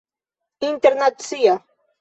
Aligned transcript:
internacia 0.69 1.53